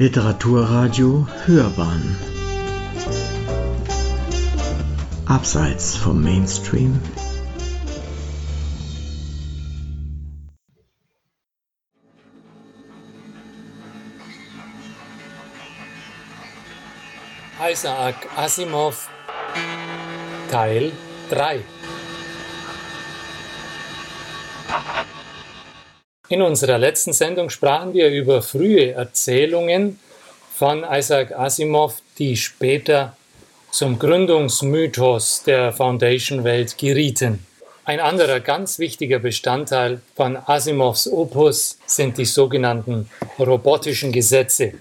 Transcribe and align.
Literaturradio 0.00 1.26
Hörbahn. 1.44 2.16
Abseits 5.26 5.96
vom 5.96 6.22
Mainstream. 6.22 7.00
Isaac 17.60 18.14
Asimov 18.36 19.08
Teil 20.48 20.92
3 21.30 21.64
In 26.30 26.42
unserer 26.42 26.76
letzten 26.76 27.14
Sendung 27.14 27.48
sprachen 27.48 27.94
wir 27.94 28.10
über 28.10 28.42
frühe 28.42 28.92
Erzählungen 28.92 29.98
von 30.54 30.84
Isaac 30.84 31.32
Asimov, 31.32 32.02
die 32.18 32.36
später 32.36 33.16
zum 33.70 33.98
Gründungsmythos 33.98 35.44
der 35.44 35.72
Foundation-Welt 35.72 36.76
gerieten. 36.76 37.46
Ein 37.86 38.00
anderer 38.00 38.40
ganz 38.40 38.78
wichtiger 38.78 39.20
Bestandteil 39.20 40.02
von 40.16 40.36
Asimovs 40.36 41.10
Opus 41.10 41.78
sind 41.86 42.18
die 42.18 42.26
sogenannten 42.26 43.08
robotischen 43.38 44.12
Gesetze. 44.12 44.74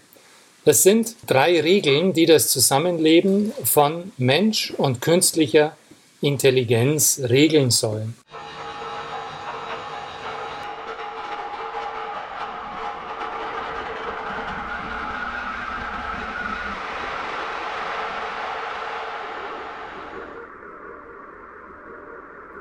Das 0.66 0.84
sind 0.84 1.16
drei 1.26 1.62
Regeln, 1.62 2.12
die 2.12 2.26
das 2.26 2.50
Zusammenleben 2.50 3.54
von 3.64 4.12
Mensch 4.18 4.74
und 4.76 5.00
künstlicher 5.00 5.78
Intelligenz 6.20 7.22
regeln 7.30 7.72
sollen. 7.72 8.18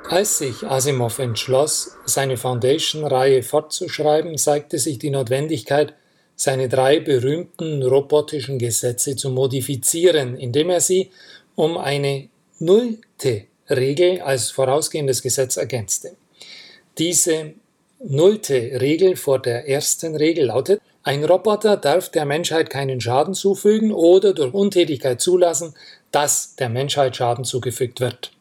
Als 0.08 0.38
sich 0.38 0.62
Asimov 0.62 1.18
entschloss, 1.18 1.96
seine 2.04 2.36
Foundation-Reihe 2.36 3.42
fortzuschreiben, 3.42 4.38
zeigte 4.38 4.78
sich 4.78 5.00
die 5.00 5.10
Notwendigkeit, 5.10 5.94
seine 6.36 6.68
drei 6.68 7.00
berühmten 7.00 7.82
robotischen 7.82 8.58
Gesetze 8.58 9.16
zu 9.16 9.30
modifizieren, 9.30 10.36
indem 10.36 10.70
er 10.70 10.80
sie 10.80 11.10
um 11.56 11.76
eine 11.76 12.28
nullte 12.60 13.46
Regel 13.68 14.20
als 14.20 14.52
vorausgehendes 14.52 15.22
Gesetz 15.22 15.56
ergänzte. 15.56 16.12
Diese 16.98 17.54
nullte 17.98 18.80
Regel 18.80 19.16
vor 19.16 19.40
der 19.40 19.68
ersten 19.68 20.14
Regel 20.14 20.46
lautet, 20.46 20.80
ein 21.02 21.24
Roboter 21.24 21.76
darf 21.76 22.10
der 22.10 22.26
Menschheit 22.26 22.70
keinen 22.70 23.00
Schaden 23.00 23.34
zufügen 23.34 23.92
oder 23.92 24.34
durch 24.34 24.54
Untätigkeit 24.54 25.20
zulassen, 25.20 25.74
dass 26.12 26.54
der 26.54 26.68
Menschheit 26.68 27.16
Schaden 27.16 27.44
zugefügt 27.44 28.00
wird. 28.00 28.35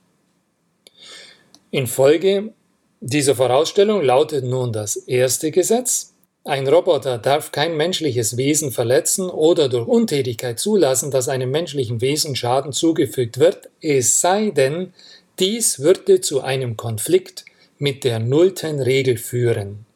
Infolge 1.71 2.53
dieser 3.01 3.35
Vorausstellung 3.35 4.01
lautet 4.01 4.45
nun 4.45 4.71
das 4.73 4.95
erste 4.95 5.51
Gesetz, 5.51 6.15
ein 6.47 6.67
Roboter 6.67 7.17
darf 7.17 7.51
kein 7.51 7.75
menschliches 7.75 8.37
Wesen 8.37 8.71
verletzen 8.71 9.31
oder 9.31 9.67
durch 9.67 9.87
Untätigkeit 9.87 10.59
zulassen, 10.59 11.09
dass 11.09 11.27
einem 11.27 11.49
menschlichen 11.49 12.01
Wesen 12.01 12.35
Schaden 12.35 12.71
zugefügt 12.71 13.39
wird, 13.39 13.69
es 13.81 14.21
sei 14.21 14.51
denn, 14.51 14.93
dies 15.39 15.79
würde 15.79 16.21
zu 16.21 16.41
einem 16.41 16.77
Konflikt 16.77 17.45
mit 17.79 18.03
der 18.03 18.19
nullten 18.19 18.79
Regel 18.79 19.17
führen. 19.17 19.87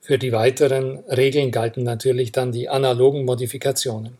Für 0.00 0.18
die 0.18 0.32
weiteren 0.32 0.98
Regeln 1.08 1.52
galten 1.52 1.84
natürlich 1.84 2.32
dann 2.32 2.50
die 2.50 2.68
analogen 2.68 3.24
Modifikationen. 3.24 4.18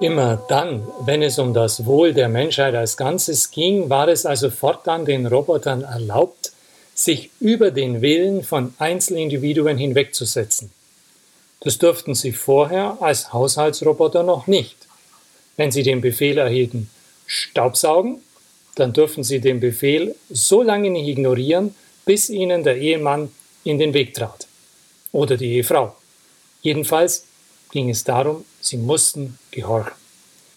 Immer 0.00 0.42
dann, 0.48 0.88
wenn 1.00 1.20
es 1.20 1.38
um 1.38 1.52
das 1.52 1.84
Wohl 1.84 2.14
der 2.14 2.30
Menschheit 2.30 2.74
als 2.74 2.96
Ganzes 2.96 3.50
ging, 3.50 3.90
war 3.90 4.08
es 4.08 4.24
also 4.24 4.50
fortan 4.50 5.04
den 5.04 5.26
Robotern 5.26 5.82
erlaubt, 5.82 6.52
sich 6.94 7.30
über 7.38 7.70
den 7.70 8.00
Willen 8.00 8.42
von 8.42 8.72
Einzelindividuen 8.78 9.76
hinwegzusetzen. 9.76 10.70
Das 11.60 11.76
durften 11.76 12.14
sie 12.14 12.32
vorher 12.32 12.96
als 13.00 13.34
Haushaltsroboter 13.34 14.22
noch 14.22 14.46
nicht. 14.46 14.76
Wenn 15.58 15.70
sie 15.70 15.82
den 15.82 16.00
Befehl 16.00 16.38
erhielten, 16.38 16.88
Staubsaugen, 17.26 18.22
dann 18.76 18.94
durften 18.94 19.22
sie 19.22 19.40
den 19.40 19.60
Befehl 19.60 20.14
so 20.30 20.62
lange 20.62 20.88
nicht 20.88 21.08
ignorieren, 21.08 21.74
bis 22.06 22.30
ihnen 22.30 22.64
der 22.64 22.78
Ehemann 22.78 23.30
in 23.64 23.78
den 23.78 23.92
Weg 23.92 24.14
trat. 24.14 24.46
Oder 25.12 25.36
die 25.36 25.56
Ehefrau. 25.56 25.94
Jedenfalls 26.62 27.26
ging 27.70 27.90
es 27.90 28.04
darum, 28.04 28.44
sie 28.60 28.76
mussten 28.76 29.38
gehorchen. 29.50 29.92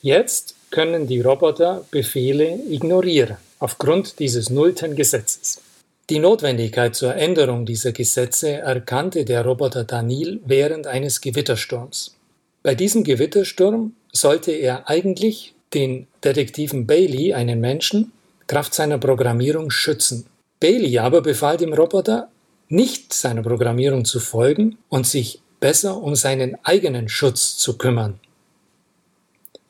Jetzt 0.01 0.55
können 0.69 1.07
die 1.07 1.21
Roboter 1.21 1.85
Befehle 1.91 2.59
ignorieren, 2.69 3.37
aufgrund 3.59 4.19
dieses 4.19 4.49
nullten 4.49 4.95
Gesetzes. 4.95 5.61
Die 6.09 6.19
Notwendigkeit 6.19 6.95
zur 6.95 7.15
Änderung 7.15 7.65
dieser 7.65 7.93
Gesetze 7.93 8.57
erkannte 8.57 9.23
der 9.23 9.45
Roboter 9.45 9.85
Danil 9.85 10.41
während 10.45 10.85
eines 10.87 11.21
Gewittersturms. 11.21 12.15
Bei 12.61 12.75
diesem 12.75 13.03
Gewittersturm 13.03 13.93
sollte 14.11 14.51
er 14.51 14.89
eigentlich 14.89 15.53
den 15.73 16.07
Detektiven 16.23 16.85
Bailey, 16.85 17.33
einen 17.33 17.59
Menschen, 17.61 18.11
Kraft 18.47 18.73
seiner 18.73 18.97
Programmierung 18.97 19.69
schützen. 19.69 20.25
Bailey 20.59 20.97
aber 20.99 21.21
befahl 21.21 21.57
dem 21.57 21.73
Roboter, 21.73 22.29
nicht 22.67 23.13
seiner 23.13 23.43
Programmierung 23.43 24.05
zu 24.05 24.19
folgen 24.19 24.77
und 24.89 25.05
sich 25.07 25.42
besser 25.63 25.95
um 25.95 26.13
seinen 26.13 26.57
eigenen 26.63 27.07
Schutz 27.07 27.55
zu 27.55 27.77
kümmern. 27.77 28.19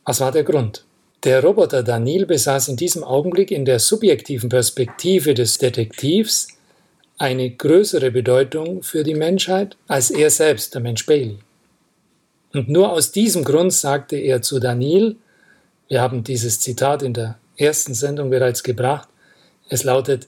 Was 0.06 0.22
war 0.22 0.32
der 0.32 0.44
Grund? 0.44 0.86
Der 1.24 1.44
Roboter 1.44 1.84
Daniel 1.84 2.26
besaß 2.26 2.70
in 2.70 2.78
diesem 2.78 3.04
Augenblick 3.04 3.52
in 3.52 3.64
der 3.64 3.78
subjektiven 3.78 4.50
Perspektive 4.50 5.36
des 5.36 5.60
Detektivs 5.60 6.48
eine 7.20 7.48
größere 7.52 8.10
Bedeutung 8.10 8.82
für 8.82 9.04
die 9.04 9.14
Menschheit 9.14 9.78
als 9.88 10.10
er 10.10 10.32
selbst, 10.32 10.74
der 10.74 10.82
Mensch 10.82 11.06
Bailey. 11.06 11.38
Und 12.54 12.70
nur 12.70 12.92
aus 12.92 13.12
diesem 13.12 13.44
Grund 13.44 13.72
sagte 13.72 14.16
er 14.16 14.42
zu 14.42 14.60
Daniel, 14.60 15.18
wir 15.90 16.02
haben 16.02 16.24
dieses 16.24 16.60
Zitat 16.60 17.04
in 17.04 17.14
der 17.14 17.38
ersten 17.56 17.94
Sendung 17.94 18.32
bereits 18.32 18.64
gebracht, 18.64 19.10
es 19.70 19.84
lautet, 19.84 20.28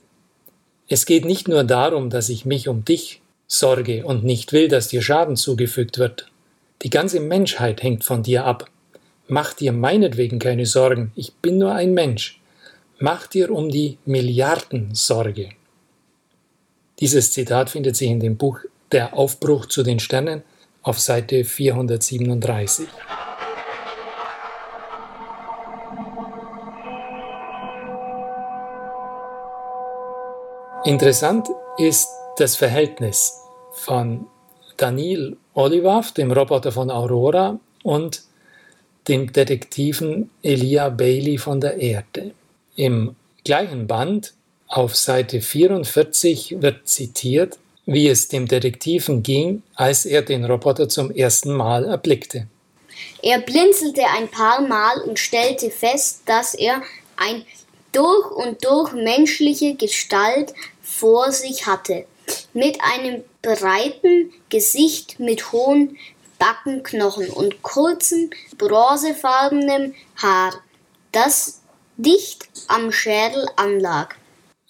es 0.86 1.06
geht 1.06 1.24
nicht 1.24 1.48
nur 1.48 1.64
darum, 1.64 2.08
dass 2.08 2.28
ich 2.28 2.44
mich 2.44 2.68
um 2.68 2.84
dich 2.84 3.20
Sorge 3.46 4.04
und 4.04 4.24
nicht 4.24 4.52
will, 4.52 4.68
dass 4.68 4.88
dir 4.88 5.02
Schaden 5.02 5.36
zugefügt 5.36 5.98
wird. 5.98 6.30
Die 6.82 6.90
ganze 6.90 7.20
Menschheit 7.20 7.82
hängt 7.82 8.04
von 8.04 8.22
dir 8.22 8.44
ab. 8.44 8.68
Mach 9.28 9.54
dir 9.54 9.72
meinetwegen 9.72 10.38
keine 10.38 10.66
Sorgen, 10.66 11.12
ich 11.14 11.34
bin 11.34 11.58
nur 11.58 11.72
ein 11.72 11.94
Mensch. 11.94 12.40
Mach 12.98 13.26
dir 13.26 13.50
um 13.50 13.68
die 13.68 13.98
Milliarden 14.04 14.94
Sorge. 14.94 15.50
Dieses 17.00 17.30
Zitat 17.32 17.70
findet 17.70 17.96
sich 17.96 18.08
in 18.08 18.20
dem 18.20 18.36
Buch 18.36 18.60
Der 18.92 19.14
Aufbruch 19.14 19.66
zu 19.66 19.82
den 19.82 20.00
Sternen 20.00 20.42
auf 20.82 20.98
Seite 20.98 21.44
437. 21.44 22.86
Interessant 30.84 31.48
ist 31.78 32.08
das 32.36 32.56
Verhältnis 32.56 33.40
von 33.72 34.26
Daniel 34.76 35.36
Olivav, 35.54 36.12
dem 36.12 36.30
Roboter 36.30 36.70
von 36.70 36.90
Aurora, 36.90 37.58
und 37.82 38.22
dem 39.08 39.32
Detektiven 39.32 40.30
Elia 40.42 40.88
Bailey 40.90 41.38
von 41.38 41.60
der 41.60 41.78
Erde. 41.78 42.32
Im 42.74 43.16
gleichen 43.44 43.86
Band 43.86 44.34
auf 44.68 44.96
Seite 44.96 45.40
44 45.40 46.60
wird 46.60 46.88
zitiert, 46.88 47.58
wie 47.86 48.08
es 48.08 48.28
dem 48.28 48.48
Detektiven 48.48 49.22
ging, 49.22 49.62
als 49.76 50.04
er 50.04 50.22
den 50.22 50.44
Roboter 50.44 50.88
zum 50.88 51.10
ersten 51.12 51.52
Mal 51.52 51.84
erblickte. 51.84 52.48
Er 53.22 53.38
blinzelte 53.38 54.02
ein 54.16 54.28
paar 54.28 54.60
Mal 54.60 55.00
und 55.02 55.18
stellte 55.18 55.70
fest, 55.70 56.22
dass 56.26 56.54
er 56.54 56.82
ein 57.16 57.44
durch 57.92 58.30
und 58.32 58.64
durch 58.64 58.92
menschliche 58.92 59.74
Gestalt 59.74 60.52
vor 60.82 61.30
sich 61.30 61.66
hatte 61.66 62.04
mit 62.56 62.78
einem 62.80 63.22
breiten 63.42 64.32
Gesicht 64.48 65.20
mit 65.20 65.52
hohen 65.52 65.96
Backenknochen 66.38 67.28
und 67.28 67.62
kurzem 67.62 68.30
bronzefarbenem 68.58 69.94
Haar, 70.16 70.54
das 71.12 71.60
dicht 71.98 72.48
am 72.68 72.92
Schädel 72.92 73.46
anlag. 73.56 74.16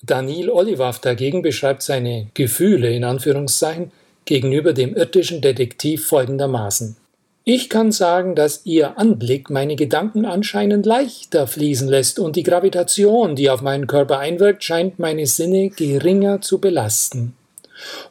Daniel 0.02 0.50
Olivav 0.50 1.00
dagegen 1.00 1.42
beschreibt 1.42 1.82
seine 1.82 2.28
Gefühle 2.34 2.90
in 2.90 3.04
Anführungszeichen 3.04 3.92
gegenüber 4.24 4.72
dem 4.72 4.94
irdischen 4.94 5.40
Detektiv 5.40 6.06
folgendermaßen. 6.06 6.96
Ich 7.44 7.70
kann 7.70 7.92
sagen, 7.92 8.34
dass 8.34 8.62
Ihr 8.66 8.98
Anblick 8.98 9.50
meine 9.50 9.76
Gedanken 9.76 10.24
anscheinend 10.24 10.84
leichter 10.84 11.46
fließen 11.46 11.86
lässt 11.86 12.18
und 12.18 12.34
die 12.34 12.42
Gravitation, 12.42 13.36
die 13.36 13.48
auf 13.48 13.62
meinen 13.62 13.86
Körper 13.86 14.18
einwirkt, 14.18 14.64
scheint 14.64 14.98
meine 14.98 15.26
Sinne 15.26 15.70
geringer 15.70 16.40
zu 16.40 16.60
belasten. 16.60 17.36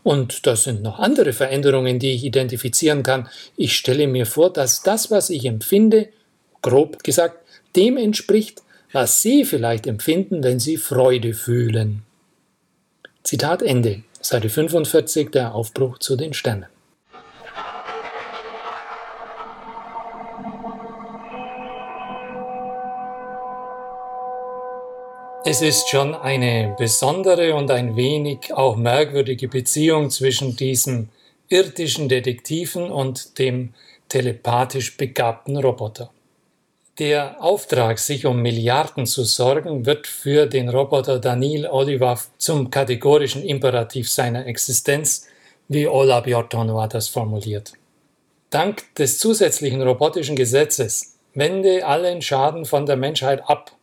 Und 0.04 0.46
das 0.48 0.64
sind 0.64 0.82
noch 0.82 1.00
andere 1.00 1.34
Veränderungen, 1.34 2.00
die 2.00 2.14
ich 2.14 2.24
identifizieren 2.24 3.04
kann. 3.04 3.30
Ich 3.56 3.76
stelle 3.76 4.08
mir 4.08 4.26
vor, 4.26 4.52
dass 4.52 4.84
das, 4.84 5.12
was 5.12 5.30
ich 5.30 5.46
empfinde, 5.46 6.10
grob 6.62 7.04
gesagt, 7.04 7.40
dem 7.76 7.98
entspricht, 7.98 8.62
was 8.92 9.22
Sie 9.22 9.46
vielleicht 9.46 9.88
empfinden, 9.88 10.44
wenn 10.44 10.60
Sie 10.60 10.78
Freude 10.78 11.34
fühlen. 11.34 12.04
Zitat 13.24 13.62
Ende, 13.62 14.04
Seite 14.22 14.50
45, 14.50 15.32
der 15.32 15.54
Aufbruch 15.56 16.00
zu 16.00 16.16
den 16.16 16.34
Sternen. 16.34 16.75
Es 25.48 25.62
ist 25.62 25.90
schon 25.90 26.16
eine 26.16 26.74
besondere 26.76 27.54
und 27.54 27.70
ein 27.70 27.96
wenig 27.96 28.52
auch 28.52 28.76
merkwürdige 28.76 29.48
Beziehung 29.48 30.10
zwischen 30.10 30.56
diesem 30.56 31.10
irdischen 31.50 32.10
Detektiven 32.10 32.90
und 32.90 33.38
dem 33.38 33.76
telepathisch 34.10 34.98
begabten 34.98 35.58
Roboter. 35.58 36.10
Der 36.98 37.44
Auftrag, 37.44 38.00
sich 38.00 38.26
um 38.26 38.42
Milliarden 38.42 39.06
zu 39.06 39.24
sorgen, 39.24 39.86
wird 39.86 40.08
für 40.08 40.48
den 40.48 40.68
Roboter 40.68 41.20
Daniel 41.20 41.68
Olivav 41.68 42.32
zum 42.40 42.72
kategorischen 42.72 43.44
Imperativ 43.44 44.10
seiner 44.10 44.48
Existenz, 44.48 45.28
wie 45.68 45.88
Ola 45.88 46.22
Bjortonova 46.22 46.88
das 46.88 47.08
formuliert. 47.08 47.74
Dank 48.50 48.96
des 48.96 49.20
zusätzlichen 49.20 49.84
robotischen 49.84 50.36
Gesetzes 50.36 51.18
wende 51.36 51.86
allen 51.86 52.24
Schaden 52.24 52.66
von 52.66 52.88
der 52.88 52.96
Menschheit 52.96 53.48
ab 53.48 53.75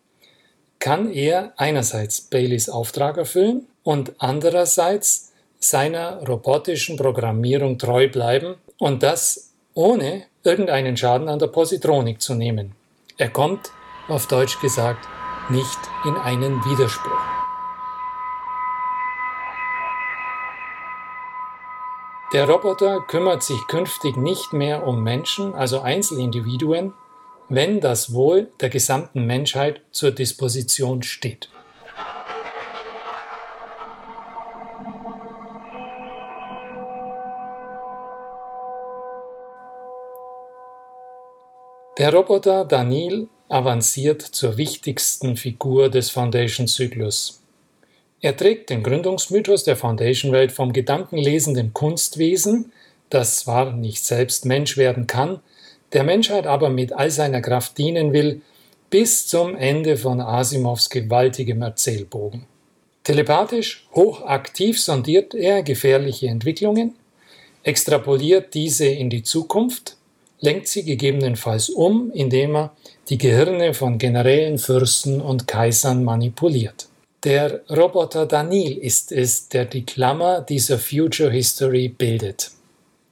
kann 0.83 1.13
er 1.13 1.53
einerseits 1.59 2.21
Baileys 2.21 2.69
Auftrag 2.69 3.17
erfüllen 3.17 3.69
und 3.85 4.15
andererseits 4.19 5.33
seiner 5.61 6.27
robotischen 6.27 6.97
Programmierung 6.97 7.79
treu 7.79 8.09
bleiben 8.09 8.57
und 8.79 9.05
das 9.05 9.53
ohne 9.75 10.25
irgendeinen 10.43 10.97
Schaden 10.97 11.29
an 11.29 11.39
der 11.39 11.47
Positronik 11.47 12.21
zu 12.21 12.35
nehmen. 12.35 12.73
Er 13.17 13.29
kommt, 13.29 13.71
auf 14.09 14.27
Deutsch 14.27 14.61
gesagt, 14.61 15.07
nicht 15.51 15.79
in 16.05 16.17
einen 16.17 16.65
Widerspruch. 16.65 17.23
Der 22.33 22.49
Roboter 22.49 23.03
kümmert 23.07 23.45
sich 23.45 23.69
künftig 23.69 24.17
nicht 24.17 24.53
mehr 24.53 24.85
um 24.85 25.05
Menschen, 25.05 25.55
also 25.55 25.81
Einzelindividuen, 25.81 26.93
wenn 27.55 27.81
das 27.81 28.15
Wohl 28.15 28.49
der 28.63 28.71
gesamten 28.71 29.27
Menschheit 29.27 29.83
zur 29.91 30.11
Disposition 30.11 31.03
steht. 31.03 31.51
Der 41.99 42.15
Roboter 42.15 42.65
Daniel 42.65 43.29
avanciert 43.51 44.23
zur 44.23 44.57
wichtigsten 44.57 45.37
Figur 45.37 45.91
des 45.91 46.09
Foundation-Zyklus. 46.09 47.43
Er 48.23 48.35
trägt 48.35 48.71
den 48.71 48.83
Gründungsmythos 48.83 49.65
der 49.65 49.77
Foundation-Welt 49.77 50.53
vom 50.53 50.73
gedankenlesenden 50.73 51.75
Kunstwesen, 51.75 52.73
das 53.11 53.41
zwar 53.41 53.73
nicht 53.73 54.03
selbst 54.03 54.47
Mensch 54.47 54.79
werden 54.79 55.07
kann, 55.07 55.41
der 55.93 56.05
Menschheit 56.05 56.47
aber 56.47 56.71
mit 56.71 56.93
all 56.93 57.11
seiner 57.11 57.41
Kraft 57.41 57.79
dienen 57.79 58.13
will, 58.13 58.43
bis 58.91 59.27
zum 59.27 59.57
Ende 59.57 59.97
von 59.97 60.21
Asimovs 60.21 60.91
gewaltigem 60.91 61.63
Erzählbogen. 61.63 62.47
Telepathisch 63.05 63.89
hochaktiv 63.95 64.81
sondiert 64.81 65.35
er 65.35 65.63
gefährliche 65.63 66.29
Entwicklungen, 66.29 66.95
extrapoliert 67.63 68.55
diese 68.55 68.87
in 68.87 69.11
die 69.11 69.23
Zukunft, 69.23 69.97
lenkt 70.41 70.69
sie 70.69 70.85
gegebenenfalls 70.85 71.71
um, 71.71 72.11
indem 72.13 72.57
er 72.57 72.77
die 73.09 73.19
Gehirne 73.19 73.75
von 73.75 73.99
Generälen, 73.99 74.59
Fürsten 74.59 75.21
und 75.21 75.49
Kaisern 75.49 76.05
manipuliert. 76.05 76.87
Der 77.25 77.61
Roboter 77.71 78.27
Daniel 78.27 78.77
ist 78.77 79.13
es, 79.13 79.49
der 79.49 79.65
die 79.65 79.87
Klammer 79.87 80.41
dieser 80.41 80.79
Future 80.79 81.31
History 81.31 81.89
bildet. 81.89 82.51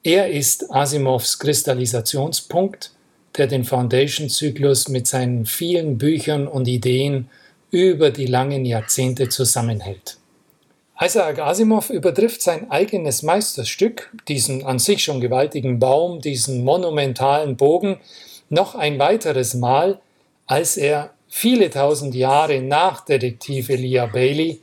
Er 0.02 0.30
ist 0.30 0.70
Asimovs 0.72 1.38
Kristallisationspunkt, 1.38 2.90
der 3.36 3.46
den 3.46 3.64
Foundation-Zyklus 3.64 4.88
mit 4.88 5.06
seinen 5.06 5.44
vielen 5.44 5.98
Büchern 5.98 6.48
und 6.48 6.68
Ideen 6.68 7.28
über 7.70 8.10
die 8.10 8.24
langen 8.24 8.64
Jahrzehnte 8.64 9.28
zusammenhält. 9.28 10.16
Isaac 10.98 11.38
Asimov 11.38 11.90
übertrifft 11.90 12.40
sein 12.40 12.70
eigenes 12.70 13.22
Meisterstück, 13.22 14.10
diesen 14.26 14.64
an 14.64 14.78
sich 14.78 15.04
schon 15.04 15.20
gewaltigen 15.20 15.78
Baum, 15.78 16.22
diesen 16.22 16.64
monumentalen 16.64 17.56
Bogen, 17.56 17.98
noch 18.48 18.74
ein 18.74 18.98
weiteres 18.98 19.52
Mal, 19.52 20.00
als 20.46 20.78
er 20.78 21.12
viele 21.28 21.68
tausend 21.68 22.14
Jahre 22.14 22.62
nach 22.62 23.04
Detektiv 23.04 23.68
Elia 23.68 24.06
Bailey 24.06 24.60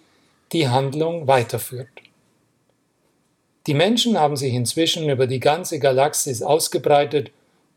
die 0.52 0.68
Handlung 0.68 1.28
weiterführt. 1.28 1.90
Die 3.68 3.74
Menschen 3.74 4.18
haben 4.18 4.38
sich 4.38 4.54
inzwischen 4.54 5.10
über 5.10 5.28
die 5.28 5.42
ganze 5.42 5.78
Galaxis 5.78 6.42
ausgebreitet 6.42 7.32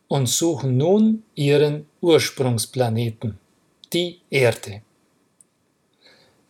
und 0.06 0.28
suchen 0.28 0.76
nun 0.76 1.25
ihren 1.34 1.87
Ursprungsplaneten, 2.00 3.38
die 3.92 4.20
Erde. 4.31 4.82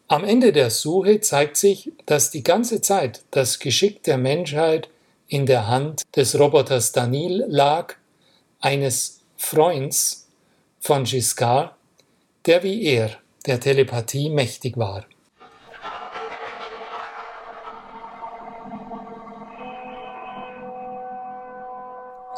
Am 0.08 0.24
Ende 0.24 0.52
der 0.52 0.70
Suche 0.70 1.20
zeigt 1.20 1.56
sich, 1.56 1.90
dass 2.04 2.30
die 2.30 2.42
ganze 2.42 2.82
Zeit 2.82 3.22
das 3.30 3.58
Geschick 3.58 4.02
der 4.02 4.18
Menschheit 4.18 4.90
in 5.28 5.46
der 5.46 5.68
Hand 5.68 6.02
des 6.16 6.38
Roboters 6.38 6.92
Danil 6.92 7.44
lag, 7.48 7.94
eines 8.60 9.20
Freunds 9.36 10.28
von 10.80 11.04
Giscard, 11.04 11.74
der 12.44 12.62
wie 12.62 12.82
er 12.84 13.16
der 13.46 13.60
Telepathie 13.60 14.28
mächtig 14.28 14.76
war. 14.76 15.06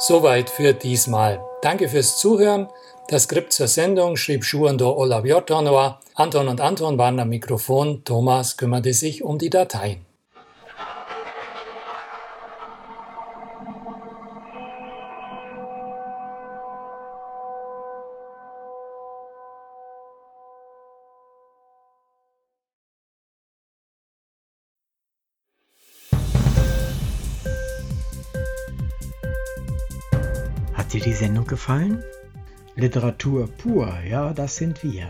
Soweit 0.05 0.49
für 0.49 0.73
diesmal. 0.73 1.41
Danke 1.61 1.87
fürs 1.87 2.17
Zuhören. 2.17 2.67
Das 3.07 3.23
Skript 3.23 3.53
zur 3.53 3.69
Sendung 3.69 4.17
schrieb 4.17 4.43
Schuando 4.43 4.91
Olaviotanoa. 4.91 6.01
Anton 6.15 6.49
und 6.49 6.59
Anton 6.59 6.97
waren 6.97 7.21
am 7.21 7.29
Mikrofon. 7.29 8.03
Thomas 8.03 8.57
kümmerte 8.57 8.93
sich 8.93 9.23
um 9.23 9.39
die 9.39 9.49
Dateien. 9.49 10.05
Dir 30.93 31.01
die 31.01 31.13
Sendung 31.13 31.47
gefallen? 31.47 32.03
Literatur 32.75 33.47
pur, 33.47 33.91
ja, 34.07 34.33
das 34.33 34.55
sind 34.55 34.83
wir. 34.83 35.07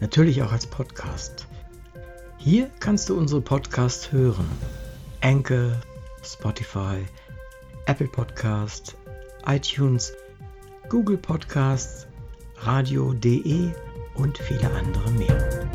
Natürlich 0.00 0.42
auch 0.42 0.52
als 0.52 0.66
Podcast. 0.66 1.46
Hier 2.36 2.70
kannst 2.78 3.08
du 3.08 3.16
unsere 3.16 3.40
Podcasts 3.40 4.12
hören. 4.12 4.46
Anchor, 5.22 5.72
Spotify, 6.22 7.06
Apple 7.86 8.08
Podcast, 8.08 8.96
iTunes, 9.46 10.12
Google 10.90 11.16
Podcasts, 11.16 12.06
radio.de 12.58 13.70
und 14.14 14.38
viele 14.38 14.70
andere 14.70 15.10
mehr. 15.12 15.65